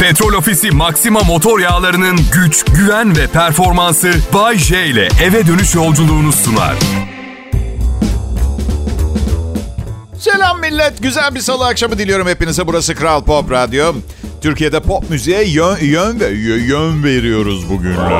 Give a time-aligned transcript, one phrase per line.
[0.00, 6.32] Petrol Ofisi Maxima motor yağlarının güç, güven ve performansı Bay J ile eve dönüş yolculuğunu
[6.32, 6.74] sunar.
[10.18, 11.02] Selam millet.
[11.02, 12.66] Güzel bir salı akşamı diliyorum hepinize.
[12.66, 13.92] Burası Kral Pop Radyo.
[14.42, 16.26] Türkiye'de pop müziğe yön, yön, ve-
[16.66, 18.14] yön veriyoruz bugünlerde.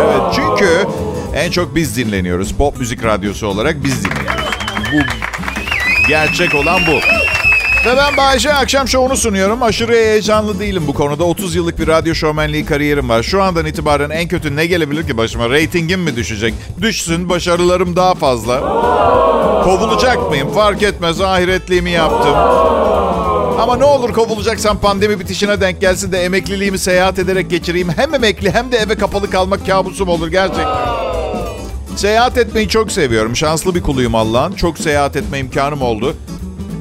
[0.00, 0.86] Evet çünkü
[1.34, 2.52] en çok biz dinleniyoruz.
[2.52, 4.56] Pop müzik radyosu olarak biz dinleniyoruz.
[4.92, 4.98] Bu
[6.08, 7.17] gerçek olan bu.
[7.86, 9.62] Ve ben Bayece akşam şovunu sunuyorum.
[9.62, 11.24] Aşırı heyecanlı değilim bu konuda.
[11.24, 13.22] 30 yıllık bir radyo şovmenliği kariyerim var.
[13.22, 15.50] Şu andan itibaren en kötü ne gelebilir ki başıma?
[15.50, 16.54] Ratingim mi düşecek?
[16.80, 18.60] Düşsün, başarılarım daha fazla.
[19.64, 20.52] Kovulacak mıyım?
[20.52, 21.20] Fark etmez.
[21.20, 22.34] Ahiretliğimi yaptım.
[23.60, 27.88] Ama ne olur kovulacaksam pandemi bitişine denk gelsin de emekliliğimi seyahat ederek geçireyim.
[27.96, 30.88] Hem emekli hem de eve kapalı kalmak kabusum olur gerçekten.
[31.96, 33.36] Seyahat etmeyi çok seviyorum.
[33.36, 34.52] Şanslı bir kuluyum Allah'ın.
[34.52, 36.16] Çok seyahat etme imkanım oldu.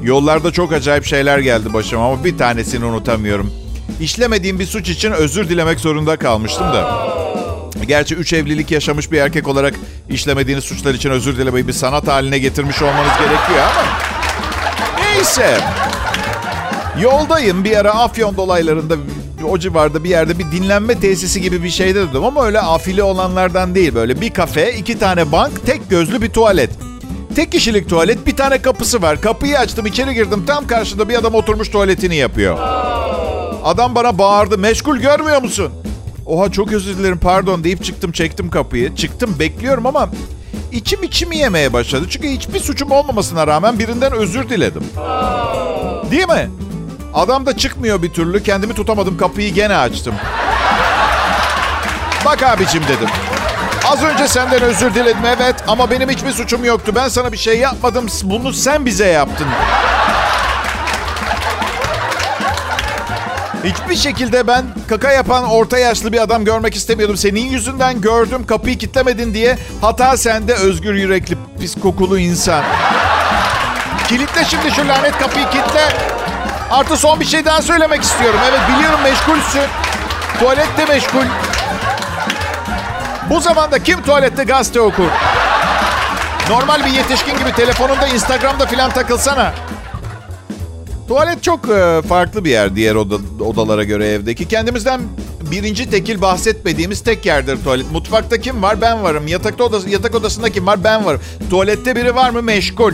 [0.04, 3.54] Yollarda çok acayip şeyler geldi başıma ama bir tanesini unutamıyorum.
[4.02, 7.08] İşlemediğim bir suç için özür dilemek zorunda kalmıştım da.
[7.88, 9.74] Gerçi üç evlilik yaşamış bir erkek olarak
[10.10, 13.84] işlemediğiniz suçlar için özür dilemeyi bir sanat haline getirmiş olmanız gerekiyor ama...
[15.02, 15.58] Neyse.
[17.02, 18.96] Yoldayım bir ara Afyon dolaylarında
[19.50, 23.76] o civarda bir yerde bir dinlenme tesisi gibi bir şeyde dedim ama öyle afili olanlardan
[23.76, 23.96] değil.
[23.96, 26.70] Böyle bir kafe, iki tane bank, tek gözlü bir tuvalet.
[27.38, 29.22] Tek kişilik tuvalet, bir tane kapısı var.
[29.22, 30.46] Kapıyı açtım, içeri girdim.
[30.48, 32.58] Tam karşında bir adam oturmuş tuvaletini yapıyor.
[33.64, 34.58] Adam bana bağırdı.
[34.58, 35.72] Meşgul görmüyor musun?
[36.26, 38.96] Oha çok özür dilerim pardon deyip çıktım çektim kapıyı.
[38.96, 40.10] Çıktım bekliyorum ama
[40.72, 42.06] içim içimi yemeye başladı.
[42.10, 44.84] Çünkü hiçbir suçum olmamasına rağmen birinden özür diledim.
[46.12, 46.50] Değil mi?
[47.14, 48.44] Adam da çıkmıyor bir türlü.
[48.44, 50.16] Kendimi tutamadım kapıyı gene açtım.
[52.26, 53.10] Bak abicim dedim.
[53.88, 56.92] Az önce senden özür diledim evet ama benim hiçbir suçum yoktu.
[56.96, 58.08] Ben sana bir şey yapmadım.
[58.24, 59.48] Bunu sen bize yaptın.
[63.64, 67.18] Hiçbir şekilde ben kaka yapan orta yaşlı bir adam görmek istemiyordum.
[67.18, 69.58] Senin yüzünden gördüm kapıyı kitlemedin diye.
[69.82, 72.64] Hata sende özgür yürekli pis kokulu insan.
[74.08, 75.88] Kilitle şimdi şu lanet kapıyı kitle.
[76.72, 78.40] Artı son bir şey daha söylemek istiyorum.
[78.50, 79.62] Evet biliyorum meşgulsün.
[80.40, 81.26] Tuvalette meşgul.
[83.30, 85.08] Bu zamanda kim tuvalette gazete okur?
[86.50, 89.54] Normal bir yetişkin gibi telefonunda Instagram'da filan takılsana.
[91.08, 94.48] Tuvalet çok e, farklı bir yer diğer oda- odalara göre evdeki.
[94.48, 95.02] Kendimizden
[95.52, 97.92] birinci tekil bahsetmediğimiz tek yerdir tuvalet.
[97.92, 98.82] Mutfakta kim var?
[98.82, 99.28] Ben varım.
[99.28, 100.84] Yatakta odası, yatak odasında kim var?
[100.84, 101.22] Ben varım.
[101.50, 102.42] Tuvalette biri var mı?
[102.42, 102.94] Meşgul.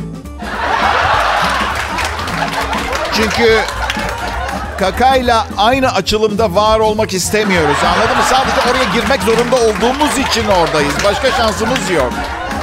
[3.13, 3.59] Çünkü
[4.79, 7.77] kakayla aynı açılımda var olmak istemiyoruz.
[7.85, 8.23] Anladın mı?
[8.29, 10.93] Sadece oraya girmek zorunda olduğumuz için oradayız.
[11.03, 12.13] Başka şansımız yok.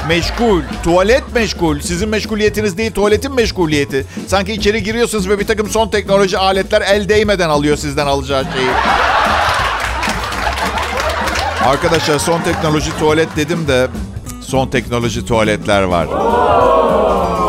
[0.07, 0.61] Meşgul.
[0.83, 1.79] Tuvalet meşgul.
[1.79, 4.05] Sizin meşguliyetiniz değil, tuvaletin meşguliyeti.
[4.27, 8.69] Sanki içeri giriyorsunuz ve bir takım son teknoloji aletler el değmeden alıyor sizden alacağı şeyi.
[11.65, 13.87] Arkadaşlar son teknoloji tuvalet dedim de
[14.41, 16.07] son teknoloji tuvaletler var.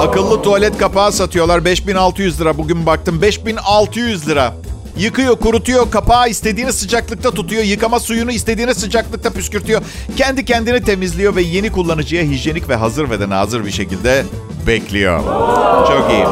[0.03, 2.59] Akıllı tuvalet kapağı satıyorlar 5600 lira.
[2.59, 4.55] Bugün baktım 5600 lira.
[4.97, 7.63] Yıkıyor, kurutuyor, kapağı istediğiniz sıcaklıkta tutuyor.
[7.63, 9.83] Yıkama suyunu istediğiniz sıcaklıkta püskürtüyor.
[10.17, 14.25] Kendi kendini temizliyor ve yeni kullanıcıya hijyenik ve hazır ve de nazır bir şekilde
[14.67, 15.21] bekliyor.
[15.89, 16.25] Çok iyi.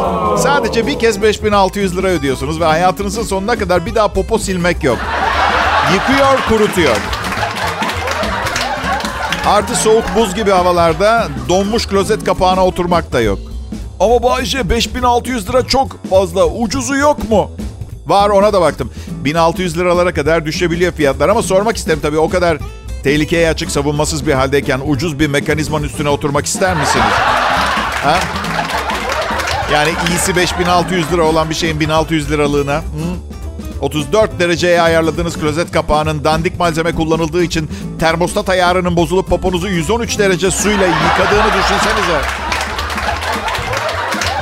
[0.43, 4.99] Sadece bir kez 5600 lira ödüyorsunuz ve hayatınızın sonuna kadar bir daha popo silmek yok.
[5.95, 6.97] Yıkıyor, kurutuyor.
[9.47, 13.50] Artı soğuk buz gibi havalarda donmuş klozet kapağına oturmak da yok.
[14.01, 16.47] Ama Bayşe 5600 lira çok fazla.
[16.47, 17.51] Ucuzu yok mu?
[18.07, 18.91] Var ona da baktım.
[19.25, 22.59] 1600 liralara kadar düşebiliyor fiyatlar ama sormak isterim tabii o kadar
[23.05, 27.05] tehlikeye açık savunmasız bir haldeyken ucuz bir mekanizmanın üstüne oturmak ister misiniz?
[28.03, 28.19] Ha?
[29.73, 32.77] Yani iyisi 5600 lira olan bir şeyin 1600 liralığına.
[32.77, 32.83] Hı?
[33.81, 40.51] 34 dereceye ayarladığınız klozet kapağının dandik malzeme kullanıldığı için termostat ayarının bozulup poponuzu 113 derece
[40.51, 42.40] suyla yıkadığını düşünsenize.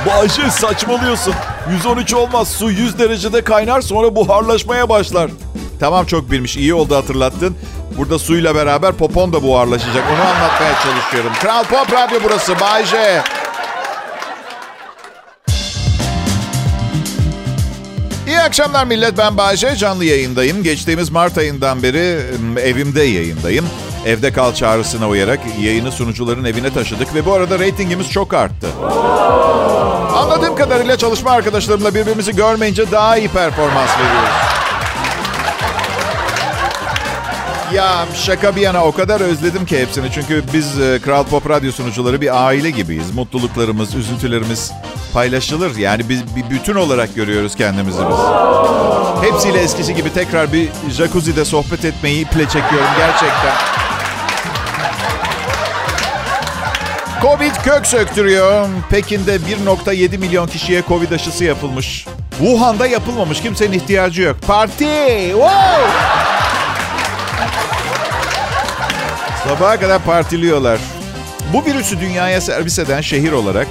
[0.07, 1.33] Bayşe saçmalıyorsun.
[1.71, 2.47] 113 olmaz.
[2.47, 5.31] Su 100 derecede kaynar sonra buharlaşmaya başlar.
[5.79, 6.57] Tamam çok bilmiş.
[6.57, 7.57] İyi oldu hatırlattın.
[7.97, 10.03] Burada suyla beraber popon da buharlaşacak.
[10.15, 11.31] Onu anlatmaya çalışıyorum.
[11.41, 12.59] Kral Pop Radyo burası.
[12.59, 13.21] Bayşe.
[18.39, 19.17] İyi akşamlar millet.
[19.17, 19.75] Ben Bayşe.
[19.75, 20.63] Canlı yayındayım.
[20.63, 22.19] Geçtiğimiz Mart ayından beri
[22.59, 23.65] evimde yayındayım.
[24.05, 28.67] Evde kal çağrısına uyarak yayını sunucuların evine taşıdık ve bu arada reytingimiz çok arttı.
[30.15, 34.29] Anladığım kadarıyla çalışma arkadaşlarımla birbirimizi görmeyince daha iyi performans veriyoruz.
[37.73, 40.11] Ya şaka bir yana o kadar özledim ki hepsini.
[40.13, 43.15] Çünkü biz e, Kral Pop Radyo sunucuları bir aile gibiyiz.
[43.15, 44.71] Mutluluklarımız, üzüntülerimiz
[45.13, 45.77] paylaşılır.
[45.77, 48.17] Yani biz bir bütün olarak görüyoruz kendimizi biz.
[49.31, 53.55] Hepsiyle eskisi gibi tekrar bir jacuzzi'de sohbet etmeyi iple çekiyorum gerçekten.
[57.21, 58.67] Covid kök söktürüyor.
[58.89, 62.05] Pekin'de 1.7 milyon kişiye Covid aşısı yapılmış.
[62.37, 63.41] Wuhan'da yapılmamış.
[63.41, 64.37] Kimsenin ihtiyacı yok.
[64.47, 65.29] Parti!
[65.31, 65.89] Wow!
[69.47, 70.79] Sabaha kadar partiliyorlar.
[71.53, 73.67] Bu virüsü dünyaya servis eden şehir olarak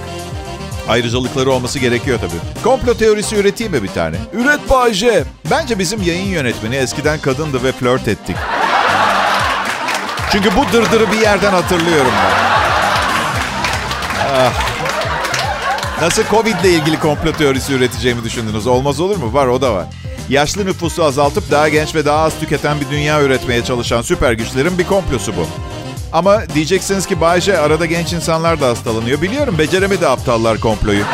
[0.89, 2.63] ayrıcalıkları olması gerekiyor tabii.
[2.65, 4.17] Komplo teorisi üreteyim mi bir tane?
[4.33, 5.25] Üret Bayce.
[5.51, 8.37] Bence bizim yayın yönetmeni eskiden kadındı ve flört ettik.
[10.33, 12.49] Çünkü bu dırdırı bir yerden hatırlıyorum ben.
[14.35, 14.53] Ah.
[16.03, 18.67] Nasıl Covid ile ilgili komplo teorisi üreteceğimi düşündünüz?
[18.67, 19.35] Olmaz olur mu?
[19.35, 19.87] Var o da var.
[20.29, 24.79] Yaşlı nüfusu azaltıp daha genç ve daha az tüketen bir dünya üretmeye çalışan süper güçlerin
[24.79, 25.47] bir komplosu bu.
[26.13, 29.23] Ama diyeceksiniz ki Bayce arada genç insanlar da hastalanıyor.
[29.23, 31.05] Biliyorum beceremedi aptallar komployu.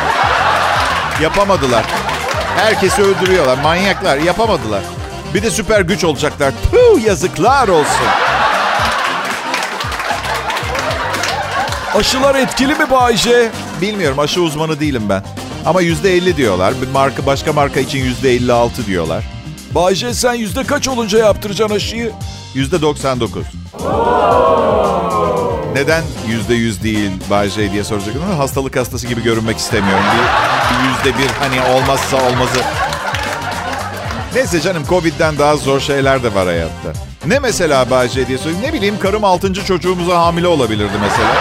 [1.21, 1.85] Yapamadılar.
[2.57, 3.57] Herkesi öldürüyorlar.
[3.57, 4.81] Manyaklar yapamadılar.
[5.33, 6.53] Bir de süper güç olacaklar.
[6.71, 8.07] Tüh yazıklar olsun.
[11.95, 13.51] Aşılar etkili mi Bayce?
[13.81, 15.23] Bilmiyorum aşı uzmanı değilim ben.
[15.65, 16.73] Ama yüzde elli diyorlar.
[16.81, 19.23] Bir marka başka marka için yüzde elli altı diyorlar.
[19.71, 22.11] Bayce sen yüzde kaç olunca yaptıracaksın aşıyı?
[22.53, 23.45] Yüzde doksan dokuz.
[25.73, 30.03] Neden yüzde yüz değil Bay J diye soracak ama hastalık hastası gibi görünmek istemiyorum.
[30.13, 32.59] Bir, yüzde bir hani olmazsa olmazı.
[34.35, 36.93] Neyse canım Covid'den daha zor şeyler de var hayatta.
[37.25, 38.65] Ne mesela Bay J diye söyleyeyim.
[38.67, 41.33] Ne bileyim karım altıncı çocuğumuza hamile olabilirdi mesela.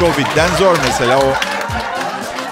[0.00, 1.32] Covid'den zor mesela o.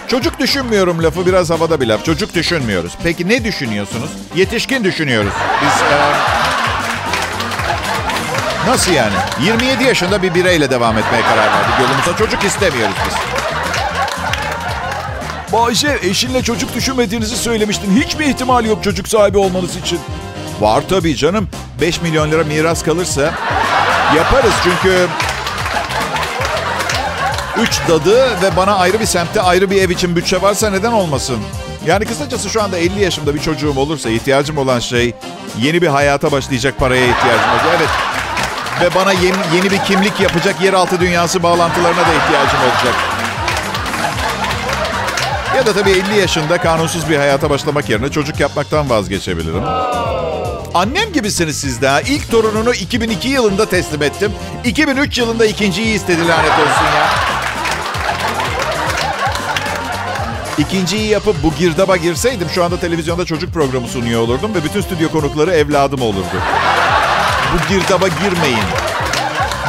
[0.08, 2.04] Çocuk düşünmüyorum lafı biraz havada bir laf.
[2.04, 2.92] Çocuk düşünmüyoruz.
[3.02, 4.10] Peki ne düşünüyorsunuz?
[4.34, 5.32] Yetişkin düşünüyoruz.
[5.62, 5.82] Biz...
[5.82, 5.96] E,
[8.68, 9.14] Nasıl yani?
[9.42, 11.80] 27 yaşında bir bireyle devam etmeye karar verdik.
[11.80, 13.14] Yolumuza çocuk istemiyoruz biz.
[15.52, 18.02] Bayce eşinle çocuk düşünmediğinizi söylemiştin.
[18.04, 20.00] Hiç mi ihtimal yok çocuk sahibi olmanız için?
[20.60, 21.48] Var tabii canım.
[21.80, 23.34] 5 milyon lira miras kalırsa
[24.16, 25.06] yaparız çünkü...
[27.58, 31.38] Üç dadı ve bana ayrı bir semtte ayrı bir ev için bütçe varsa neden olmasın?
[31.86, 35.14] Yani kısacası şu anda 50 yaşımda bir çocuğum olursa ihtiyacım olan şey
[35.58, 37.60] yeni bir hayata başlayacak paraya ihtiyacım var.
[37.78, 37.88] Evet.
[38.80, 42.94] Ve bana yeni, yeni bir kimlik yapacak yeraltı dünyası bağlantılarına da ihtiyacım olacak.
[45.56, 49.62] Ya da tabii 50 yaşında kanunsuz bir hayata başlamak yerine çocuk yapmaktan vazgeçebilirim.
[50.74, 52.00] Annem gibisiniz siz de ha.
[52.00, 54.32] İlk torununu 2002 yılında teslim ettim.
[54.64, 57.06] 2003 yılında ikinciyi istedi lanet olsun ya.
[60.58, 65.10] İkinciyi yapıp bu girdaba girseydim şu anda televizyonda çocuk programı sunuyor olurdum ve bütün stüdyo
[65.10, 66.36] konukları evladım olurdu.
[67.54, 68.64] Bu girdaba girmeyin.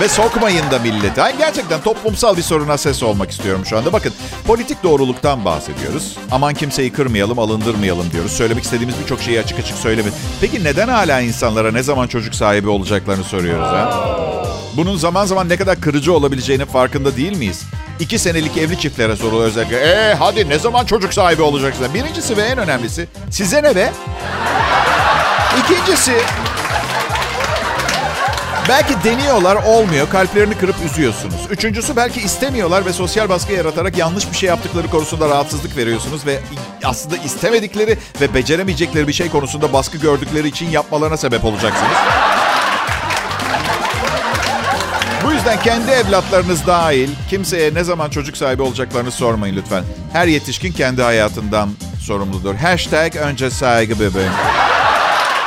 [0.01, 1.21] Ve sokmayın da milleti.
[1.21, 3.93] Hayır, gerçekten toplumsal bir soruna ses olmak istiyorum şu anda.
[3.93, 4.13] Bakın
[4.47, 6.17] politik doğruluktan bahsediyoruz.
[6.31, 8.31] Aman kimseyi kırmayalım, alındırmayalım diyoruz.
[8.31, 10.17] Söylemek istediğimiz birçok şeyi açık açık söylemeyin.
[10.41, 14.07] Peki neden hala insanlara ne zaman çocuk sahibi olacaklarını soruyoruz ha?
[14.77, 17.63] Bunun zaman zaman ne kadar kırıcı olabileceğinin farkında değil miyiz?
[17.99, 19.77] İki senelik evli çiftlere soruluyor özellikle.
[19.77, 21.87] Ee hadi ne zaman çocuk sahibi olacaksın?
[21.93, 23.91] Birincisi ve en önemlisi size ne be?
[25.59, 26.13] İkincisi
[28.69, 30.09] Belki deniyorlar olmuyor.
[30.09, 31.47] Kalplerini kırıp üzüyorsunuz.
[31.49, 36.25] Üçüncüsü belki istemiyorlar ve sosyal baskı yaratarak yanlış bir şey yaptıkları konusunda rahatsızlık veriyorsunuz.
[36.25, 36.39] Ve
[36.83, 41.91] aslında istemedikleri ve beceremeyecekleri bir şey konusunda baskı gördükleri için yapmalarına sebep olacaksınız.
[45.25, 49.83] Bu yüzden kendi evlatlarınız dahil kimseye ne zaman çocuk sahibi olacaklarını sormayın lütfen.
[50.13, 51.69] Her yetişkin kendi hayatından
[52.01, 52.55] sorumludur.
[52.55, 54.31] Hashtag önce saygı bebeğim.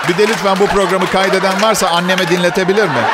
[0.08, 3.04] Bir de lütfen bu programı kaydeden varsa anneme dinletebilir mi?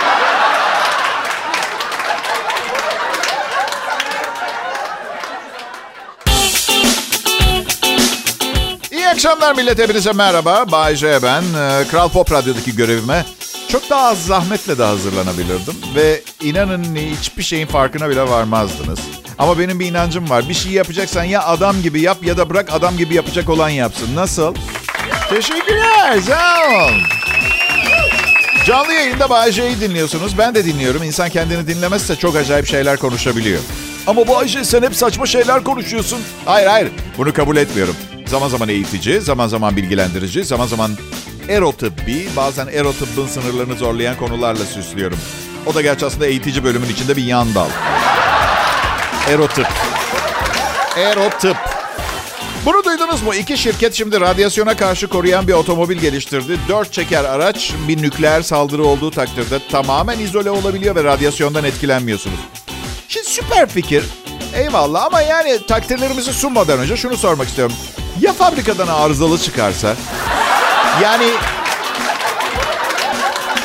[8.92, 10.72] İyi akşamlar millet hepinize merhaba.
[10.72, 11.42] Bay J ben.
[11.42, 13.24] Ee, Kral Pop Radyo'daki görevime
[13.68, 15.74] çok daha az zahmetle de hazırlanabilirdim.
[15.94, 18.98] Ve inanın hiçbir şeyin farkına bile varmazdınız.
[19.38, 20.48] Ama benim bir inancım var.
[20.48, 24.16] Bir şey yapacaksan ya adam gibi yap ya da bırak adam gibi yapacak olan yapsın.
[24.16, 24.54] Nasıl?
[25.30, 26.20] Teşekkürler.
[26.20, 27.00] Sağ olun.
[28.66, 30.38] Canlı yayında Bay J'yi dinliyorsunuz.
[30.38, 31.02] Ben de dinliyorum.
[31.02, 33.60] İnsan kendini dinlemezse çok acayip şeyler konuşabiliyor.
[34.06, 36.20] Ama Bayce sen hep saçma şeyler konuşuyorsun.
[36.44, 36.88] Hayır hayır.
[37.18, 37.96] Bunu kabul etmiyorum.
[38.26, 40.90] Zaman zaman eğitici, zaman zaman bilgilendirici, zaman zaman
[41.48, 45.18] erotıbbi, bazen erotıbbın sınırlarını zorlayan konularla süslüyorum.
[45.66, 47.68] O da gerçi aslında eğitici bölümün içinde bir yan dal.
[49.28, 49.66] Erotıp.
[50.96, 51.73] Erotıp.
[52.66, 53.34] Bunu duydunuz mu?
[53.34, 56.58] İki şirket şimdi radyasyona karşı koruyan bir otomobil geliştirdi.
[56.68, 62.38] Dört çeker araç bir nükleer saldırı olduğu takdirde tamamen izole olabiliyor ve radyasyondan etkilenmiyorsunuz.
[63.08, 64.04] Şimdi süper fikir.
[64.54, 67.76] Eyvallah ama yani takdirlerimizi sunmadan önce şunu sormak istiyorum.
[68.20, 69.96] Ya fabrikadan arızalı çıkarsa?
[71.02, 71.26] Yani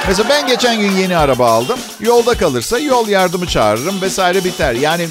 [0.07, 1.79] Mesela ben geçen gün yeni araba aldım.
[1.99, 4.73] Yolda kalırsa yol yardımı çağırırım vesaire biter.
[4.73, 5.07] Yani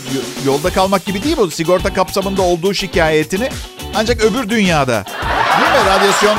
[0.46, 1.50] yolda kalmak gibi değil bu.
[1.50, 3.48] Sigorta kapsamında olduğu şikayetini
[3.94, 5.04] ancak öbür dünyada.
[5.60, 5.90] Değil mi?
[5.90, 6.36] Radyasyon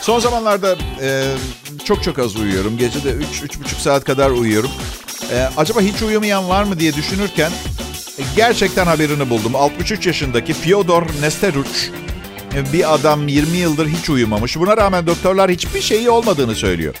[0.00, 1.24] Son zamanlarda e,
[1.84, 2.78] çok çok az uyuyorum.
[2.78, 4.70] Gecede 3-3,5 saat kadar uyuyorum.
[5.32, 7.50] E, acaba hiç uyumayan var mı diye düşünürken
[8.18, 9.56] e, gerçekten haberini buldum.
[9.56, 11.88] 63 yaşındaki Fyodor Nesteruch
[12.54, 14.56] e, bir adam 20 yıldır hiç uyumamış.
[14.56, 16.94] Buna rağmen doktorlar hiçbir şeyi olmadığını söylüyor.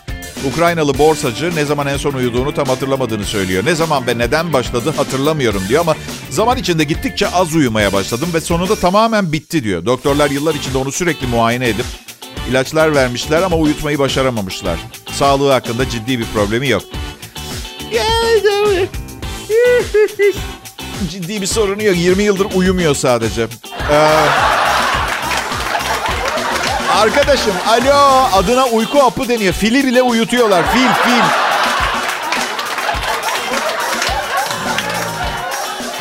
[0.52, 3.64] Ukraynalı borsacı ne zaman en son uyuduğunu tam hatırlamadığını söylüyor.
[3.66, 5.94] Ne zaman ve neden başladı hatırlamıyorum diyor ama
[6.34, 9.86] zaman içinde gittikçe az uyumaya başladım ve sonunda tamamen bitti diyor.
[9.86, 11.84] Doktorlar yıllar içinde onu sürekli muayene edip
[12.50, 14.78] ilaçlar vermişler ama uyutmayı başaramamışlar.
[15.12, 16.82] Sağlığı hakkında ciddi bir problemi yok.
[21.10, 21.96] ciddi bir sorunu yok.
[21.96, 23.46] 20 yıldır uyumuyor sadece.
[23.90, 24.08] Ee,
[26.94, 29.52] Arkadaşım alo adına uyku hapı deniyor.
[29.52, 30.72] Fili bile uyutuyorlar.
[30.72, 31.43] Fil fil.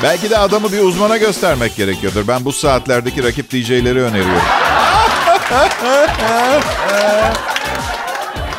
[0.03, 2.27] Belki de adamı bir uzmana göstermek gerekiyordur.
[2.27, 4.36] Ben bu saatlerdeki rakip DJ'leri öneriyorum.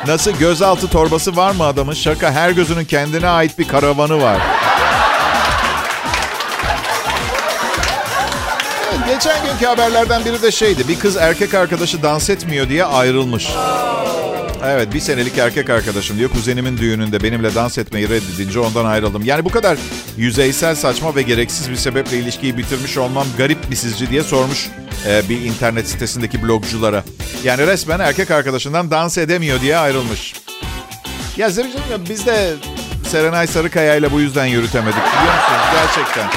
[0.06, 1.94] Nasıl gözaltı torbası var mı adamın?
[1.94, 4.36] Şaka her gözünün kendine ait bir karavanı var.
[9.06, 10.88] geçen günkü haberlerden biri de şeydi.
[10.88, 13.48] Bir kız erkek arkadaşı dans etmiyor diye ayrılmış.
[14.62, 16.30] Evet bir senelik erkek arkadaşım diyor.
[16.30, 19.24] Kuzenimin düğününde benimle dans etmeyi reddedince ondan ayrıldım.
[19.24, 19.78] Yani bu kadar
[20.16, 24.68] yüzeysel saçma ve gereksiz bir sebeple ilişkiyi bitirmiş olmam garip bir sizce diye sormuş
[25.06, 27.04] e, bir internet sitesindeki blogculara.
[27.44, 30.34] Yani resmen erkek arkadaşından dans edemiyor diye ayrılmış.
[31.36, 32.54] Ya Zericim biz de
[33.08, 35.62] Serenay Sarıkaya ile bu yüzden yürütemedik biliyor musunuz?
[35.74, 36.28] Gerçekten.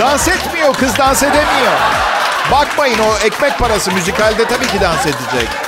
[0.00, 1.72] Dans etmiyor kız dans edemiyor.
[2.52, 5.65] Bakmayın o ekmek parası müzikalde tabii ki dans edecek.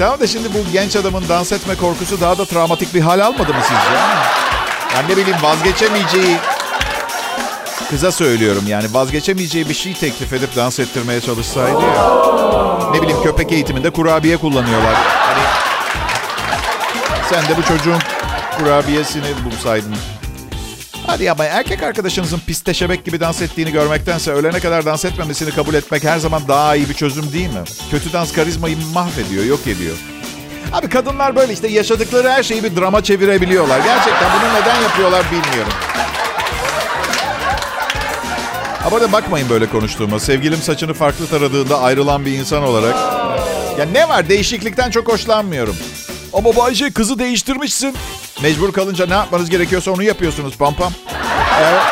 [0.00, 3.54] Tamam da şimdi bu genç adamın dans etme korkusu daha da travmatik bir hal almadı
[3.54, 3.98] mı sizce?
[4.94, 6.36] Yani ne bileyim vazgeçemeyeceği
[7.90, 12.12] kıza söylüyorum yani vazgeçemeyeceği bir şey teklif edip dans ettirmeye çalışsaydı ya.
[12.92, 14.94] Ne bileyim köpek eğitiminde kurabiye kullanıyorlar.
[14.94, 15.42] Hani
[17.30, 18.00] sen de bu çocuğun
[18.58, 19.96] kurabiyesini bulsaydın.
[21.06, 25.74] Hadi ama erkek arkadaşınızın piste şebek gibi dans ettiğini görmektense ölene kadar dans etmemesini kabul
[25.74, 27.62] etmek her zaman daha iyi bir çözüm değil mi?
[27.90, 29.96] Kötü dans karizmayı mahvediyor, yok ediyor.
[30.72, 33.78] Abi kadınlar böyle işte yaşadıkları her şeyi bir drama çevirebiliyorlar.
[33.80, 35.72] Gerçekten bunu neden yapıyorlar bilmiyorum.
[38.86, 40.18] Ama da bakmayın böyle konuştuğuma.
[40.20, 42.94] Sevgilim saçını farklı taradığında ayrılan bir insan olarak.
[43.78, 45.76] Ya ne var değişiklikten çok hoşlanmıyorum.
[46.32, 47.94] Ama Bayce kızı değiştirmişsin.
[48.42, 50.92] Mecbur kalınca ne yapmanız gerekiyorsa onu yapıyorsunuz pam pam.
[51.60, 51.82] Evet.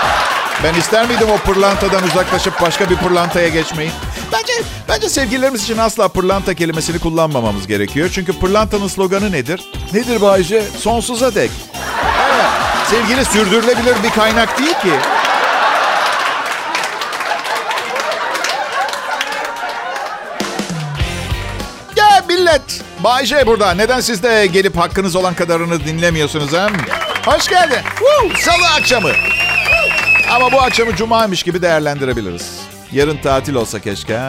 [0.64, 3.90] Ben ister miydim o pırlantadan uzaklaşıp başka bir pırlantaya geçmeyi?
[4.32, 4.52] Bence
[4.88, 8.10] bence sevgililerimiz için asla pırlanta kelimesini kullanmamamız gerekiyor.
[8.14, 9.60] Çünkü pırlantanın sloganı nedir?
[9.92, 10.62] Nedir Bayce?
[10.80, 11.50] Sonsuza dek.
[12.24, 12.46] Evet.
[12.90, 14.92] Sevgili sürdürülebilir bir kaynak değil ki.
[21.96, 22.82] Ya millet.
[23.04, 23.74] Bayce burada.
[23.74, 26.68] Neden siz de gelip hakkınız olan kadarını dinlemiyorsunuz ha?
[27.26, 27.78] Hoş geldin.
[28.40, 29.08] Salı akşamı.
[30.34, 32.60] Ama bu akşamı cumaymış gibi değerlendirebiliriz.
[32.92, 34.20] Yarın tatil olsa keşke.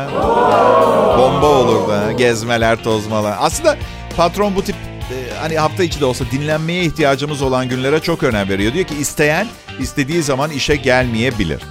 [1.17, 2.11] Bomba olur da.
[2.11, 3.35] Gezmeler, tozmalar.
[3.39, 3.77] Aslında
[4.17, 8.49] patron bu tip e, hani hafta içi de olsa dinlenmeye ihtiyacımız olan günlere çok önem
[8.49, 8.73] veriyor.
[8.73, 9.47] Diyor ki isteyen
[9.79, 11.61] istediği zaman işe gelmeyebilir.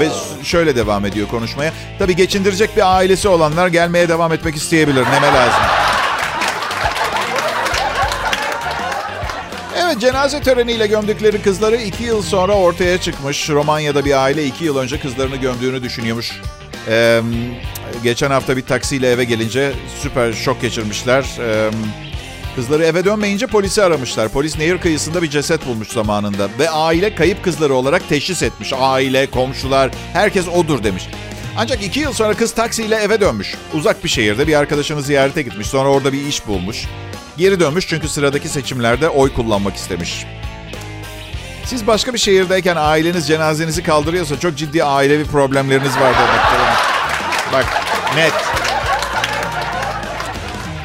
[0.00, 0.08] Ve
[0.44, 1.72] şöyle devam ediyor konuşmaya.
[1.98, 5.04] Tabii geçindirecek bir ailesi olanlar gelmeye devam etmek isteyebilir.
[5.04, 5.62] Neme lazım.
[10.00, 13.50] Cenaze töreniyle gömdükleri kızları iki yıl sonra ortaya çıkmış.
[13.50, 16.40] Romanya'da bir aile iki yıl önce kızlarını gömdüğünü düşünüyormuş.
[16.88, 17.20] Ee,
[18.02, 21.24] geçen hafta bir taksiyle eve gelince süper şok geçirmişler.
[21.40, 21.70] Ee,
[22.56, 24.28] kızları eve dönmeyince polisi aramışlar.
[24.28, 26.48] Polis nehir kıyısında bir ceset bulmuş zamanında.
[26.58, 28.72] Ve aile kayıp kızları olarak teşhis etmiş.
[28.78, 31.08] Aile, komşular, herkes odur demiş.
[31.56, 33.54] Ancak iki yıl sonra kız taksiyle eve dönmüş.
[33.74, 35.66] Uzak bir şehirde bir arkadaşını ziyarete gitmiş.
[35.66, 36.86] Sonra orada bir iş bulmuş.
[37.36, 40.26] Geri dönmüş çünkü sıradaki seçimlerde oy kullanmak istemiş.
[41.64, 46.60] Siz başka bir şehirdeyken aileniz cenazenizi kaldırıyorsa çok ciddi ailevi problemleriniz var demektir.
[47.52, 47.66] Bak
[48.16, 48.32] net.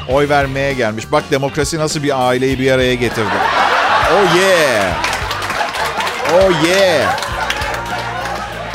[0.09, 1.11] Oy vermeye gelmiş.
[1.11, 3.35] Bak demokrasi nasıl bir aileyi bir araya getirdi.
[4.13, 4.93] Oh yeah.
[6.33, 7.19] Oh yeah.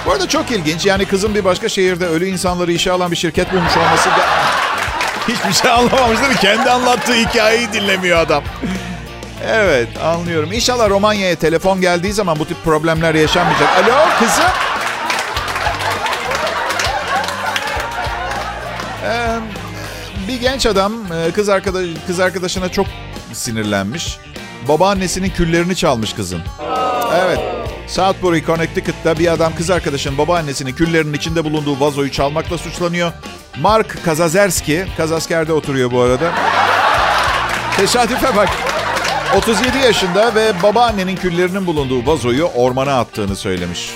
[0.07, 0.87] Bu arada çok ilginç.
[0.87, 4.40] Yani kızın bir başka şehirde ölü insanları işe alan bir şirket bulmuş olması da...
[5.29, 6.37] Hiçbir şey anlamamış değil mi?
[6.41, 8.45] Kendi anlattığı hikayeyi dinlemiyor adam.
[9.47, 10.53] Evet anlıyorum.
[10.53, 13.69] İnşallah Romanya'ya telefon geldiği zaman bu tip problemler yaşanmayacak.
[13.69, 14.45] Alo kızım.
[19.05, 19.39] Ee,
[20.29, 22.87] bir genç adam e, kız arkadaş kız arkadaşına çok
[23.33, 24.19] sinirlenmiş.
[24.69, 26.41] Babaannesinin küllerini çalmış kızın.
[27.15, 27.60] Evet.
[27.91, 33.13] Southbury, Connecticut'ta bir adam kız arkadaşının babaannesinin küllerinin içinde bulunduğu vazoyu çalmakla suçlanıyor.
[33.61, 36.33] Mark Kazazerski, Kazasker'de oturuyor bu arada.
[37.77, 38.49] Tesadüfe bak.
[39.37, 43.91] 37 yaşında ve babaannenin küllerinin bulunduğu vazoyu ormana attığını söylemiş.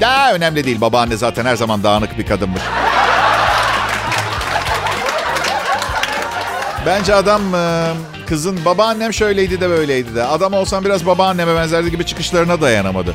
[0.00, 0.80] Daha önemli değil.
[0.80, 2.62] Babaanne zaten her zaman dağınık bir kadınmış.
[6.86, 7.42] Bence adam
[8.30, 10.24] kızın babaannem şöyleydi de böyleydi de.
[10.24, 13.14] Adam olsam biraz babaanneme benzerdi gibi çıkışlarına dayanamadı.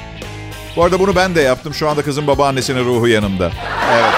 [0.75, 1.73] Bu arada bunu ben de yaptım.
[1.73, 3.51] Şu anda kızın babaannesinin ruhu yanımda.
[3.93, 4.13] Evet.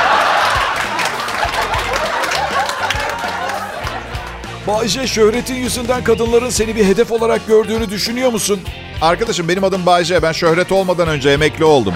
[4.68, 8.60] Bayce şöhretin yüzünden kadınların seni bir hedef olarak gördüğünü düşünüyor musun?
[9.02, 10.22] Arkadaşım benim adım Bayce.
[10.22, 11.94] Ben şöhret olmadan önce emekli oldum.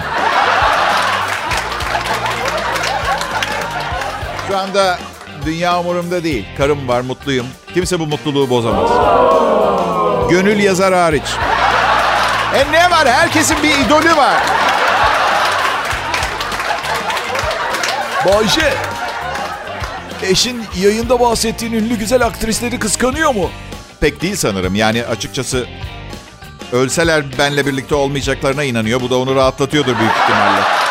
[4.48, 4.98] Şu anda
[5.46, 6.44] dünya umurumda değil.
[6.58, 7.46] Karım var, mutluyum.
[7.74, 8.90] Kimse bu mutluluğu bozamaz.
[10.30, 11.22] Gönül yazar hariç.
[12.54, 13.08] E ne var?
[13.08, 14.42] Herkesin bir idolü var.
[18.26, 18.74] Bayce,
[20.22, 23.50] eşin yayında bahsettiğin ünlü güzel aktrisleri kıskanıyor mu?
[24.00, 24.74] Pek değil sanırım.
[24.74, 25.66] Yani açıkçası
[26.72, 29.00] ölseler benle birlikte olmayacaklarına inanıyor.
[29.00, 30.81] Bu da onu rahatlatıyordur büyük ihtimalle.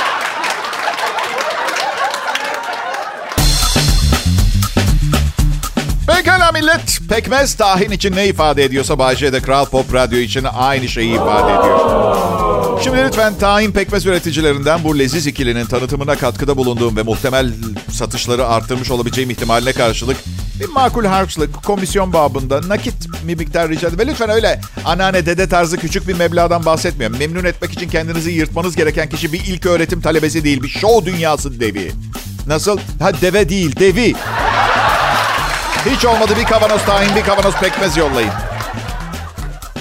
[7.12, 12.82] Pekmez tahin için ne ifade ediyorsa de Kral Pop Radyo için aynı şeyi ifade ediyor.
[12.84, 17.53] Şimdi lütfen tahin pekmez üreticilerinden bu leziz ikilinin tanıtımına katkıda bulunduğum ve muhtemel
[17.91, 20.18] satışları arttırmış olabileceğim ihtimaline karşılık
[20.60, 24.00] bir makul harçlık, komisyon babında nakit bir miktar rica ederim.
[24.00, 27.18] Ve lütfen öyle anneanne dede tarzı küçük bir meblağdan bahsetmiyorum.
[27.18, 31.60] Memnun etmek için kendinizi yırtmanız gereken kişi bir ilk öğretim talebesi değil, bir show dünyası
[31.60, 31.91] devi.
[32.48, 32.80] Nasıl?
[33.00, 34.15] Ha deve değil, devi.
[35.85, 38.31] Hiç olmadı bir kavanoz tahin, bir kavanoz pekmez yollayın.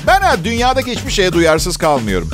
[0.06, 2.30] Ben ha, dünyadaki hiçbir şeye duyarsız kalmıyorum.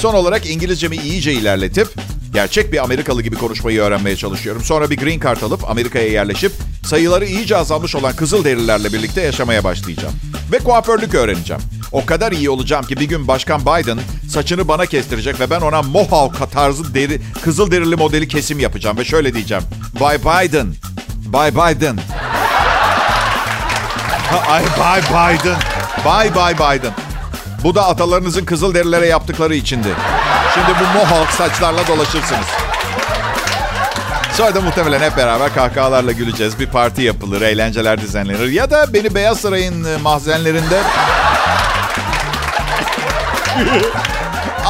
[0.00, 1.88] Son olarak İngilizcemi iyice ilerletip
[2.32, 4.62] gerçek bir Amerikalı gibi konuşmayı öğrenmeye çalışıyorum.
[4.64, 6.52] Sonra bir green card alıp Amerika'ya yerleşip
[6.86, 10.14] sayıları iyice azalmış olan Kızılderililerle birlikte yaşamaya başlayacağım.
[10.52, 11.62] Ve kuaförlük öğreneceğim.
[11.92, 13.98] O kadar iyi olacağım ki bir gün Başkan Biden
[14.30, 18.98] saçını bana kestirecek ve ben ona Mohawk tarzı deri, Kızılderili modeli kesim yapacağım.
[18.98, 19.64] Ve şöyle diyeceğim.
[20.00, 20.74] Bye Biden.
[21.32, 21.98] Bye Biden.
[24.48, 25.56] Ay bye Biden.
[26.04, 26.92] Bye bye Biden.
[27.64, 29.88] Bu da atalarınızın Kızılderililere yaptıkları içindi.
[30.54, 32.46] Şimdi bu mohawk saçlarla dolaşırsınız.
[34.32, 36.60] Sonra da muhtemelen hep beraber kahkahalarla güleceğiz.
[36.60, 38.48] Bir parti yapılır, eğlenceler düzenlenir.
[38.48, 40.80] Ya da beni Beyaz Saray'ın e, mahzenlerinde...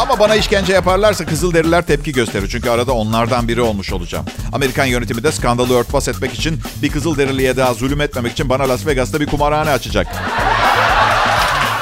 [0.02, 2.48] Ama bana işkence yaparlarsa Kızılderililer tepki gösterir.
[2.52, 4.26] Çünkü arada onlardan biri olmuş olacağım.
[4.52, 8.86] Amerikan yönetimi de skandalı örtbas etmek için bir Kızılderiliye daha zulüm etmemek için bana Las
[8.86, 10.06] Vegas'ta bir kumarhane açacak.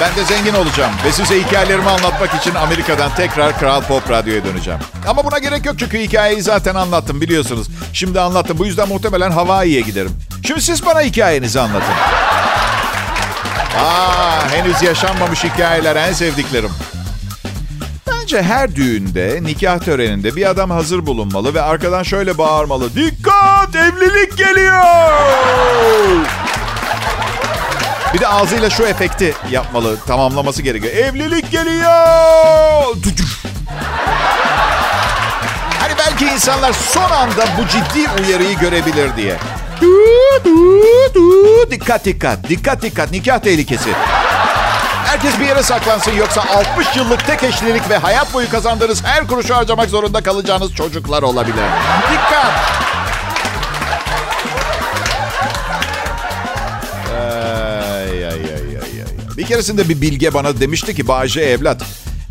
[0.01, 4.81] Ben de zengin olacağım ve size hikayelerimi anlatmak için Amerika'dan tekrar Kral Pop Radyo'ya döneceğim.
[5.09, 7.67] Ama buna gerek yok çünkü hikayeyi zaten anlattım biliyorsunuz.
[7.93, 8.59] Şimdi anlattım.
[8.59, 10.13] Bu yüzden muhtemelen Hawaii'ye giderim.
[10.47, 11.95] Şimdi siz bana hikayenizi anlatın.
[13.79, 16.71] Aa, henüz yaşanmamış hikayeler en sevdiklerim.
[18.33, 22.95] Bence her düğünde, nikah töreninde bir adam hazır bulunmalı ve arkadan şöyle bağırmalı.
[22.95, 23.77] Dikkat!
[23.77, 26.27] Evlilik geliyor!
[28.15, 30.95] Bir de ağzıyla şu efekti yapmalı, tamamlaması gerekiyor.
[30.95, 32.97] Evlilik geliyor!
[35.81, 39.37] Hani belki insanlar son anda bu ciddi uyarıyı görebilir diye.
[41.71, 43.91] Dikkat dikkat, dikkat dikkat, nikah tehlikesi.
[45.11, 49.57] Herkes bir yere saklansın yoksa 60 yıllık tek eşlilik ve hayat boyu kazandığınız her kuruşu
[49.57, 51.65] harcamak zorunda kalacağınız çocuklar olabilir.
[52.13, 52.53] Dikkat!
[57.13, 59.37] Ay, ay, ay, ay, ay.
[59.37, 61.83] Bir keresinde bir bilge bana demişti ki Bağcı evlat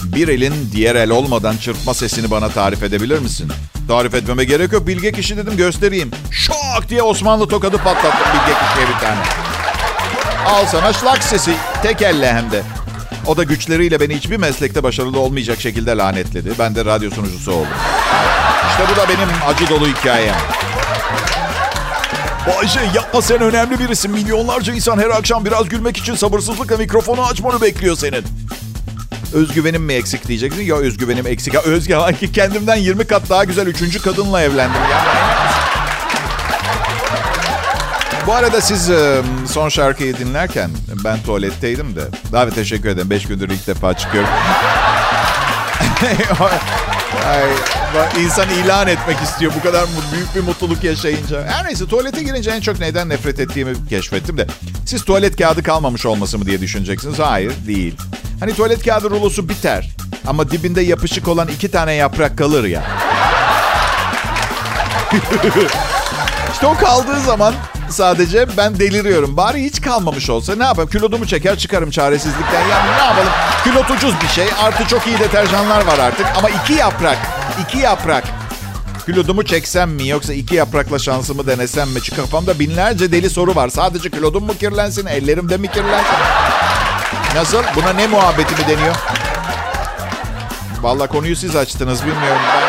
[0.04, 3.52] bir elin diğer el olmadan çırpma sesini bana tarif edebilir misin?
[3.88, 4.88] Tarif etmeme gerek yok.
[4.88, 6.12] Bilge kişi dedim göstereyim.
[6.32, 9.49] Şok diye Osmanlı tokadı patlattım bilge kişiye bir tane.
[10.48, 11.54] Al sana şlak sesi.
[11.84, 12.62] Tek elle hem de.
[13.28, 16.52] O da güçleriyle beni hiçbir meslekte başarılı olmayacak şekilde lanetledi.
[16.60, 17.68] Ben de radyo sunucusu oldum.
[18.72, 20.36] İşte bu da benim acı dolu hikayem.
[22.48, 24.12] Bayce yapma sen önemli birisin.
[24.12, 28.24] Milyonlarca insan her akşam biraz gülmek için sabırsızlıkla mikrofonu açmanı bekliyor senin.
[29.34, 30.62] Özgüvenim mi eksik diyeceksin?
[30.62, 31.54] Ya özgüvenim eksik.
[31.54, 31.96] Ya özgü
[32.34, 34.82] kendimden 20 kat daha güzel üçüncü kadınla evlendim.
[34.92, 35.19] Ya.
[38.30, 40.70] Bu arada siz e, son şarkıyı dinlerken
[41.04, 42.02] ben tuvaletteydim de.
[42.38, 43.10] Abi teşekkür ederim.
[43.10, 44.30] Beş gündür ilk defa çıkıyorum.
[47.28, 47.44] Ay,
[48.24, 51.44] insan ilan etmek istiyor bu kadar büyük bir mutluluk yaşayınca.
[51.48, 54.48] Her neyse tuvalete girince en çok neyden nefret ettiğimi keşfettim de.
[54.86, 57.20] Siz tuvalet kağıdı kalmamış olması mı diye düşüneceksiniz.
[57.20, 57.96] Hayır değil.
[58.40, 59.90] Hani tuvalet kağıdı rulosu biter.
[60.28, 62.84] Ama dibinde yapışık olan iki tane yaprak kalır ya.
[66.54, 67.54] işte o kaldığı zaman
[67.90, 69.38] sadece ben deliriyorum.
[69.38, 70.90] Bari hiç kalmamış olsa ne yapayım?
[70.90, 72.62] Kilodumu çeker çıkarım çaresizlikten.
[72.68, 73.32] Yani ne yapalım?
[73.64, 74.48] Külot ucuz bir şey.
[74.62, 76.26] Artı çok iyi deterjanlar var artık.
[76.38, 77.18] Ama iki yaprak.
[77.62, 78.24] iki yaprak.
[79.06, 82.02] Kilodumu çeksem mi yoksa iki yaprakla şansımı denesem mi?
[82.04, 83.70] Çünkü kafamda binlerce deli soru var.
[83.70, 86.18] Sadece kilodum mu kirlensin, ellerim de mi kirlensin?
[87.36, 87.64] Nasıl?
[87.76, 88.96] Buna ne muhabbeti mi deniyor?
[90.82, 92.42] Vallahi konuyu siz açtınız bilmiyorum.
[92.54, 92.69] Ben...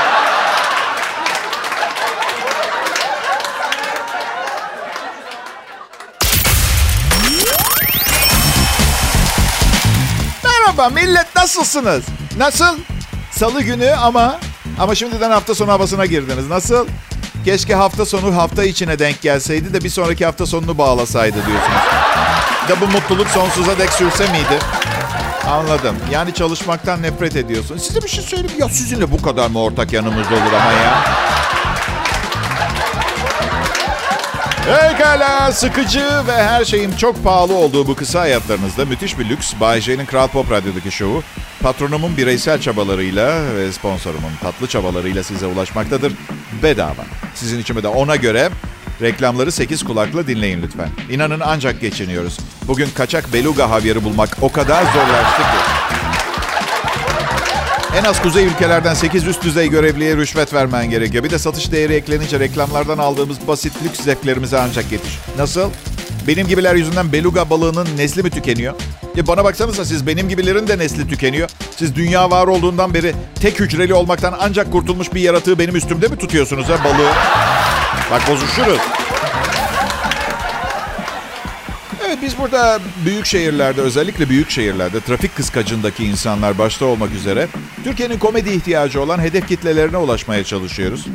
[10.61, 12.05] Merhaba millet nasılsınız?
[12.37, 12.79] Nasıl?
[13.31, 14.39] Salı günü ama
[14.79, 16.49] ama şimdiden hafta sonu havasına girdiniz.
[16.49, 16.87] Nasıl?
[17.45, 21.81] Keşke hafta sonu hafta içine denk gelseydi de bir sonraki hafta sonunu bağlasaydı diyorsunuz.
[22.69, 24.59] Da bu mutluluk sonsuza dek sürse miydi?
[25.51, 25.97] Anladım.
[26.11, 27.79] Yani çalışmaktan nefret ediyorsun.
[27.79, 28.61] Size bir şey söyleyeyim.
[28.61, 31.05] Ya sizinle bu kadar mı ortak yanımızda olur ama ya?
[34.67, 39.81] Pekala sıkıcı ve her şeyin çok pahalı olduğu bu kısa hayatlarınızda müthiş bir lüks Bay
[39.81, 41.23] J'nin Kral Pop Radyo'daki şovu
[41.63, 46.13] patronumun bireysel çabalarıyla ve sponsorumun tatlı çabalarıyla size ulaşmaktadır.
[46.63, 47.05] Bedava.
[47.35, 48.51] Sizin için de ona göre
[49.03, 50.89] reklamları 8 kulakla dinleyin lütfen.
[51.11, 52.39] İnanın ancak geçiniyoruz.
[52.63, 56.00] Bugün kaçak beluga havyarı bulmak o kadar zorlaştı ki.
[57.99, 61.25] En az kuzey ülkelerden 8 üst düzey görevliye rüşvet vermen gerekiyor.
[61.25, 65.19] Bir de satış değeri eklenince reklamlardan aldığımız basit lüks zevklerimize ancak yetiş.
[65.39, 65.71] Nasıl?
[66.27, 68.75] Benim gibiler yüzünden beluga balığının nesli mi tükeniyor?
[69.17, 71.51] E bana baksanıza siz benim gibilerin de nesli tükeniyor.
[71.77, 76.17] Siz dünya var olduğundan beri tek hücreli olmaktan ancak kurtulmuş bir yaratığı benim üstümde mi
[76.17, 77.11] tutuyorsunuz ha balığı?
[78.11, 78.81] Bak bozuşuruz.
[82.31, 87.49] Biz burada büyük şehirlerde özellikle büyük şehirlerde trafik kıskacındaki insanlar başta olmak üzere
[87.85, 91.07] Türkiye'nin komedi ihtiyacı olan hedef kitlelerine ulaşmaya çalışıyoruz.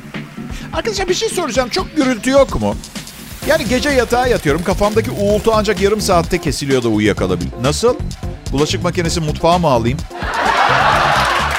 [0.74, 1.70] Arkadaşlar bir şey soracağım.
[1.70, 2.76] Çok gürültü yok mu?
[3.48, 4.64] Yani gece yatağa yatıyorum.
[4.64, 7.48] Kafamdaki uğultu ancak yarım saatte kesiliyor da uyuyakalabil.
[7.62, 7.96] Nasıl?
[8.52, 10.00] Bulaşık makinesi mutfağa mı alayım?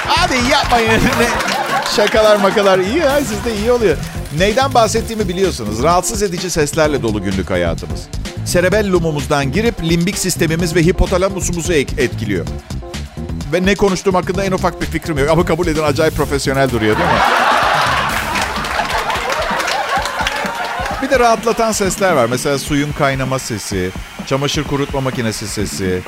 [0.07, 1.01] Hadi yapmayın.
[1.95, 3.97] Şakalar makalar iyi ya sizde iyi oluyor.
[4.37, 5.83] Neyden bahsettiğimi biliyorsunuz.
[5.83, 8.07] Rahatsız edici seslerle dolu günlük hayatımız.
[8.47, 12.45] Cerebellumumuzdan girip limbik sistemimiz ve hipotalamusumuzu etkiliyor.
[13.53, 15.29] Ve ne konuştuğum hakkında en ufak bir fikrim yok.
[15.29, 17.15] Ama kabul edin acayip profesyonel duruyor değil mi?
[21.01, 22.27] Bir de rahatlatan sesler var.
[22.29, 23.89] Mesela suyun kaynama sesi,
[24.25, 26.01] çamaşır kurutma makinesi sesi.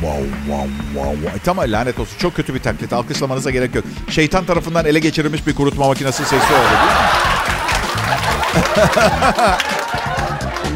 [0.00, 1.40] Wow, wow, wow, wow.
[1.44, 2.18] Tamam lanet olsun.
[2.18, 2.92] Çok kötü bir taklit.
[2.92, 3.84] Alkışlamanıza gerek yok.
[4.10, 6.98] Şeytan tarafından ele geçirilmiş bir kurutma makinesi sesi oldu değil mi?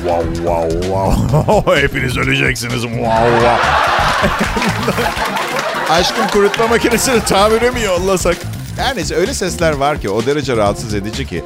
[0.04, 1.82] wow, wow, wow.
[1.82, 2.82] Hepiniz öleceksiniz.
[2.82, 3.58] Wow, wow.
[5.90, 8.36] Aşkım kurutma makinesini tamire mi yollasak?
[8.96, 11.44] Neyse öyle sesler var ki o derece rahatsız edici ki.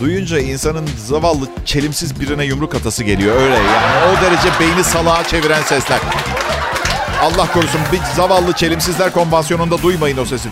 [0.00, 3.64] Duyunca insanın zavallı çelimsiz birine yumruk atası geliyor öyle yani.
[4.12, 5.98] O derece beyni salağa çeviren sesler.
[7.22, 10.48] Allah korusun bir zavallı çelimsizler konvansiyonunda duymayın o sesi.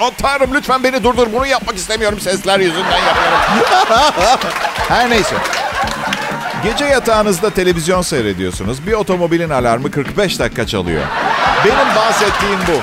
[0.00, 1.26] O tanrım lütfen beni durdur.
[1.32, 2.20] Bunu yapmak istemiyorum.
[2.20, 3.38] Sesler yüzünden yapıyorum.
[4.88, 5.34] Her neyse.
[6.70, 8.86] Gece yatağınızda televizyon seyrediyorsunuz.
[8.86, 11.02] Bir otomobilin alarmı 45 dakika çalıyor.
[11.64, 12.80] Benim bahsettiğim bu.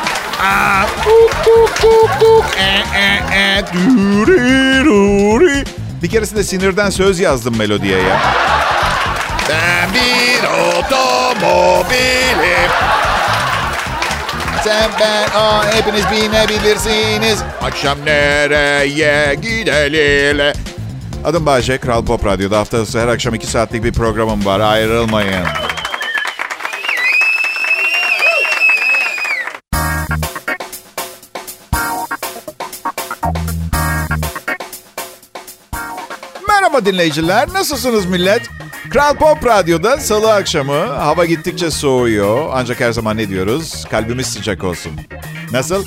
[6.04, 8.22] Bir keresinde sinirden söz yazdım melodiye ya.
[9.50, 10.44] Ben bir
[10.78, 11.92] otomobilim.
[14.64, 17.40] Sen ben o hepiniz binebilirsiniz.
[17.62, 20.73] Akşam nereye gidelim?
[21.24, 24.60] Adım Bayce, Kral Pop Radyo'da hafta her akşam iki saatlik bir programım var.
[24.60, 25.46] Ayrılmayın.
[36.48, 38.42] Merhaba dinleyiciler, nasılsınız millet?
[38.90, 42.50] Kral Pop Radyo'da salı akşamı hava gittikçe soğuyor.
[42.54, 43.86] Ancak her zaman ne diyoruz?
[43.92, 44.92] Kalbimiz sıcak olsun.
[45.52, 45.86] Nasıl?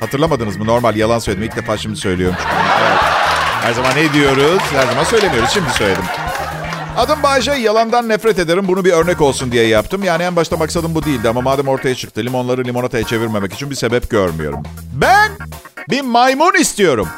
[0.00, 0.66] Hatırlamadınız mı?
[0.66, 1.44] Normal yalan söyledim.
[1.44, 2.36] İlk defa şimdi söylüyorum.
[2.80, 3.11] Evet.
[3.62, 4.62] Her zaman ne diyoruz?
[4.72, 5.50] Her zaman söylemiyoruz.
[5.50, 6.04] Şimdi söyledim.
[6.96, 8.68] Adım Bayce, yalandan nefret ederim.
[8.68, 10.02] Bunu bir örnek olsun diye yaptım.
[10.04, 13.74] Yani en başta maksadım bu değildi ama madem ortaya çıktı, limonları limonataya çevirmemek için bir
[13.74, 14.62] sebep görmüyorum.
[14.92, 15.30] Ben
[15.90, 17.08] bir maymun istiyorum.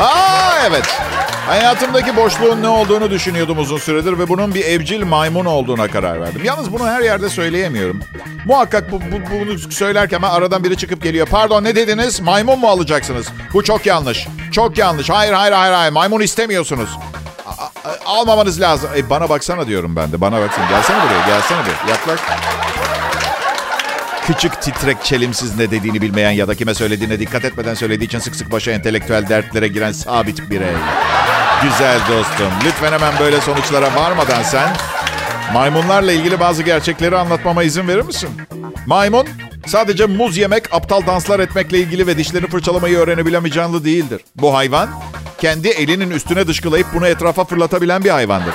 [0.00, 1.00] Aa evet.
[1.46, 6.40] Hayatımdaki boşluğun ne olduğunu düşünüyordum uzun süredir ve bunun bir evcil maymun olduğuna karar verdim.
[6.44, 8.00] Yalnız bunu her yerde söyleyemiyorum.
[8.46, 11.26] Muhakkak bu, bu, bunu söylerken aradan biri çıkıp geliyor.
[11.30, 12.20] Pardon ne dediniz?
[12.20, 13.26] Maymun mu alacaksınız?
[13.54, 14.26] Bu çok yanlış.
[14.52, 15.10] Çok yanlış.
[15.10, 15.92] Hayır hayır hayır hayır.
[15.92, 16.90] Maymun istemiyorsunuz.
[17.46, 17.50] A-
[17.88, 18.90] a- almamanız lazım.
[18.96, 20.20] E, bana baksana diyorum ben de.
[20.20, 20.68] Bana baksana.
[20.68, 21.26] Gelsene buraya.
[21.26, 21.88] Gelsene bir.
[21.90, 22.20] Yaklaş.
[24.26, 28.36] Küçük titrek çelimsiz ne dediğini bilmeyen ya da kime söylediğine dikkat etmeden söylediği için sık
[28.36, 30.72] sık başa entelektüel dertlere giren sabit birey.
[31.62, 32.52] Güzel dostum.
[32.64, 34.68] Lütfen hemen böyle sonuçlara varmadan sen
[35.52, 38.30] maymunlarla ilgili bazı gerçekleri anlatmama izin verir misin?
[38.86, 39.26] Maymun
[39.66, 44.20] sadece muz yemek, aptal danslar etmekle ilgili ve dişlerini fırçalamayı öğrenebilen bir canlı değildir.
[44.36, 44.88] Bu hayvan
[45.38, 48.54] kendi elinin üstüne dışkılayıp bunu etrafa fırlatabilen bir hayvandır.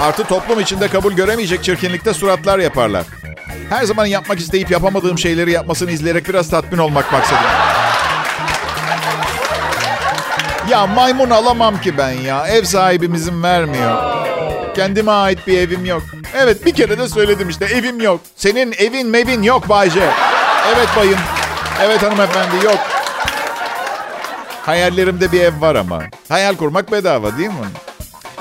[0.00, 3.04] Artı toplum içinde kabul göremeyecek çirkinlikte suratlar yaparlar.
[3.70, 7.63] Her zaman yapmak isteyip yapamadığım şeyleri yapmasını izleyerek biraz tatmin olmak maksadım.
[10.70, 12.46] Ya maymun alamam ki ben ya.
[12.48, 14.24] Ev sahibimizin vermiyor.
[14.76, 16.02] Kendime ait bir evim yok.
[16.34, 18.20] Evet bir kere de söyledim işte evim yok.
[18.36, 20.10] Senin evin mevin yok Bayce.
[20.74, 21.18] Evet bayım.
[21.82, 22.78] Evet hanımefendi yok.
[24.66, 26.02] Hayallerimde bir ev var ama.
[26.28, 27.66] Hayal kurmak bedava değil mi?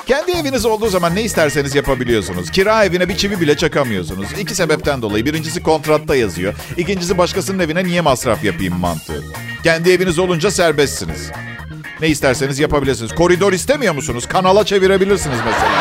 [0.05, 2.51] Kendi eviniz olduğu zaman ne isterseniz yapabiliyorsunuz.
[2.51, 4.27] Kira evine bir çivi bile çakamıyorsunuz.
[4.39, 5.25] İki sebepten dolayı.
[5.25, 6.53] Birincisi kontratta yazıyor.
[6.77, 9.23] İkincisi başkasının evine niye masraf yapayım mantığı.
[9.63, 11.31] Kendi eviniz olunca serbestsiniz.
[12.03, 13.15] Ne isterseniz yapabilirsiniz.
[13.15, 14.27] Koridor istemiyor musunuz?
[14.27, 15.71] Kanala çevirebilirsiniz mesela.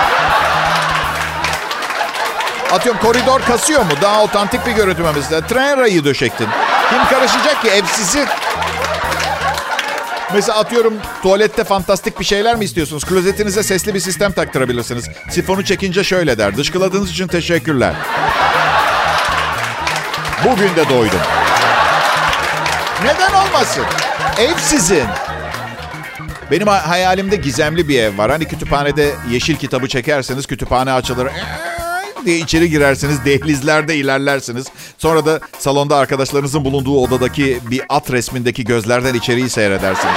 [2.72, 3.90] Atıyorum koridor kasıyor mu?
[4.02, 5.46] Daha otantik bir görüntü mü mesela?
[5.46, 6.48] Tren rayı döşektin.
[6.90, 7.68] Kim karışacak ki?
[7.68, 8.26] Ev sizin.
[10.34, 13.04] Mesela atıyorum tuvalette fantastik bir şeyler mi istiyorsunuz?
[13.04, 15.04] Klozetinize sesli bir sistem taktırabilirsiniz.
[15.30, 16.56] Sifonu çekince şöyle der.
[16.56, 17.94] Dışkıladığınız için teşekkürler.
[20.44, 21.20] Bugün de doydum.
[23.04, 23.84] Neden olmasın?
[24.38, 25.06] Ev sizin.
[26.52, 28.30] Benim hayalimde gizemli bir ev var.
[28.30, 31.28] Hani kütüphanede yeşil kitabı çekerseniz kütüphane açılır
[32.24, 33.16] diye içeri girersiniz.
[33.24, 34.66] Dehlizlerde ilerlersiniz.
[34.98, 40.16] Sonra da salonda arkadaşlarınızın bulunduğu odadaki bir at resmindeki gözlerden içeriği seyredersiniz.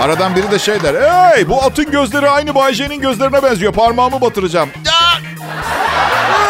[0.00, 0.94] Aradan biri de şey der.
[0.94, 3.72] Hey bu atın gözleri aynı Bay J'nin gözlerine benziyor.
[3.72, 4.68] Parmağımı batıracağım.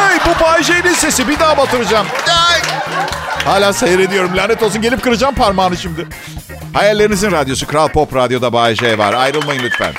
[0.08, 2.06] Hey bu Bay J'nin sesi bir daha batıracağım.
[3.44, 4.36] Hala seyrediyorum.
[4.36, 6.06] Lanet olsun gelip kıracağım parmağını şimdi.
[6.72, 9.12] Hayallerinizin radyosu Kral Pop Radyo'da Bay J var.
[9.12, 9.92] Ayrılmayın lütfen.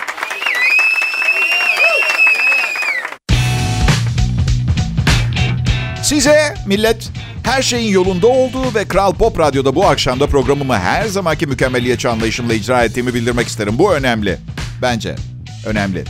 [6.03, 7.09] Size millet
[7.43, 12.53] her şeyin yolunda olduğu ve Kral Pop Radyo'da bu akşamda programımı her zamanki mükemmeliyetçi anlayışımla
[12.53, 13.79] icra ettiğimi bildirmek isterim.
[13.79, 14.37] Bu önemli.
[14.81, 15.15] Bence
[15.65, 16.03] önemli.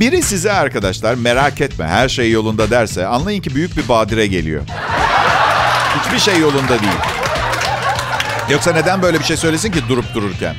[0.00, 4.62] Biri size arkadaşlar merak etme her şey yolunda derse anlayın ki büyük bir badire geliyor.
[6.02, 6.98] Hiçbir şey yolunda değil.
[8.50, 10.54] Yoksa neden böyle bir şey söylesin ki durup dururken?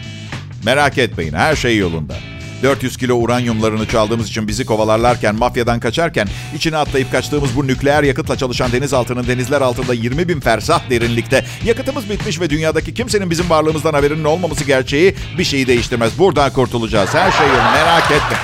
[0.66, 2.16] Merak etmeyin her şey yolunda.
[2.64, 8.38] 400 kilo uranyumlarını çaldığımız için bizi kovalarlarken, mafyadan kaçarken içine atlayıp kaçtığımız bu nükleer yakıtla
[8.38, 13.94] çalışan denizaltının denizler altında 20 bin fersah derinlikte yakıtımız bitmiş ve dünyadaki kimsenin bizim varlığımızdan
[13.94, 16.20] haberinin olmaması gerçeği bir şeyi değiştirmez.
[16.20, 17.14] Buradan kurtulacağız.
[17.14, 18.38] Her şey yolunda merak etme.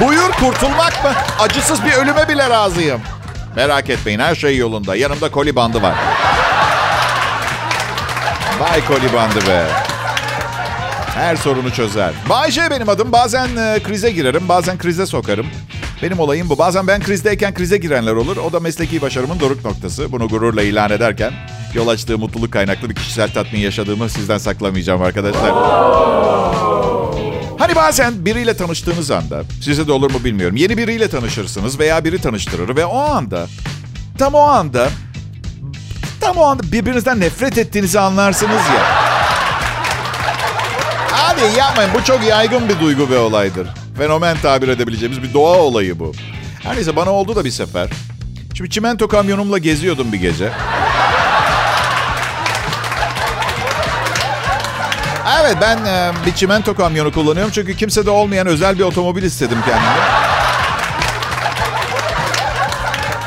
[0.00, 1.12] Buyur kurtulmak mı?
[1.38, 3.00] Acısız bir ölüme bile razıyım.
[3.56, 4.96] Merak etmeyin her şey yolunda.
[4.96, 5.94] Yanımda koli bandı var.
[8.64, 9.66] Vay koli bandı be.
[11.06, 12.12] Her sorunu çözer.
[12.28, 13.12] Bay J benim adım.
[13.12, 15.46] Bazen e, krize girerim, bazen krize sokarım.
[16.02, 16.58] Benim olayım bu.
[16.58, 18.36] Bazen ben krizdeyken krize girenler olur.
[18.36, 20.12] O da mesleki başarımın doruk noktası.
[20.12, 21.32] Bunu gururla ilan ederken
[21.74, 25.50] yol açtığı mutluluk kaynaklı bir kişisel tatmin yaşadığımı sizden saklamayacağım arkadaşlar.
[27.58, 30.56] Hani bazen biriyle tanıştığınız anda, size de olur mu bilmiyorum.
[30.56, 33.46] Yeni biriyle tanışırsınız veya biri tanıştırır ve o anda,
[34.18, 34.88] tam o anda,
[36.24, 38.82] tam o anda birbirinizden nefret ettiğinizi anlarsınız ya.
[41.10, 41.90] Hadi yapmayın.
[41.94, 43.68] Bu çok yaygın bir duygu ve olaydır.
[43.98, 46.12] Fenomen tabir edebileceğimiz bir doğa olayı bu.
[46.62, 47.88] Her neyse bana oldu da bir sefer.
[48.54, 50.52] Şimdi çimento kamyonumla geziyordum bir gece.
[55.40, 60.04] Evet ben e, bir çimento kamyonu kullanıyorum çünkü kimsede olmayan özel bir otomobil istedim kendime.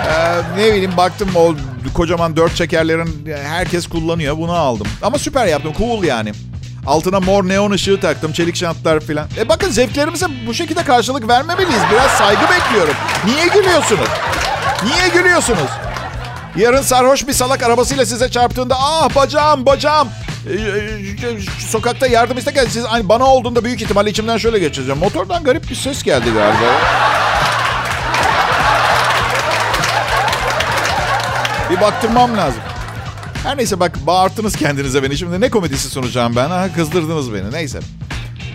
[0.08, 1.56] Ee, ne bileyim baktım o
[1.94, 4.88] kocaman dört çekerlerin herkes kullanıyor bunu aldım.
[5.02, 6.32] Ama süper yaptım cool yani.
[6.88, 9.28] Altına mor neon ışığı taktım, çelik şantlar falan.
[9.38, 11.82] E bakın zevklerimize bu şekilde karşılık vermemeliyiz.
[11.92, 12.94] Biraz saygı bekliyorum.
[13.26, 14.10] Niye gülüyorsunuz?
[14.84, 15.70] Niye gülüyorsunuz?
[16.58, 20.08] Yarın sarhoş bir salak arabasıyla size çarptığında ah bacağım bacağım
[21.60, 25.00] sokakta yardım isterken siz hani bana olduğunda büyük ihtimalle içimden şöyle geçeceğim.
[25.00, 26.80] Motordan garip bir ses geldi galiba.
[31.70, 32.62] Bir baktırmam lazım.
[33.44, 35.18] Her neyse bak bağırttınız kendinize beni.
[35.18, 36.50] Şimdi ne komedisi sunacağım ben?
[36.50, 37.52] Ha, kızdırdınız beni.
[37.52, 37.80] Neyse.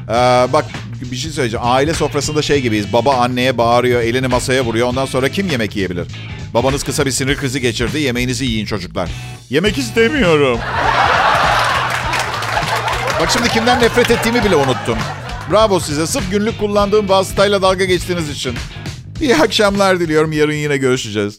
[0.08, 0.12] Ee,
[0.52, 0.64] bak
[1.12, 1.66] bir şey söyleyeceğim.
[1.66, 2.92] Aile sofrasında şey gibiyiz.
[2.92, 4.88] Baba anneye bağırıyor, elini masaya vuruyor.
[4.88, 6.06] Ondan sonra kim yemek yiyebilir?
[6.54, 7.98] Babanız kısa bir sinir krizi geçirdi.
[7.98, 9.10] Yemeğinizi yiyin çocuklar.
[9.50, 10.58] Yemek istemiyorum.
[13.20, 14.98] Bak şimdi kimden nefret ettiğimi bile unuttum.
[15.50, 16.06] Bravo size.
[16.06, 18.54] Sırf günlük kullandığım vasıtayla dalga geçtiğiniz için.
[19.20, 20.32] İyi akşamlar diliyorum.
[20.32, 21.38] Yarın yine görüşeceğiz.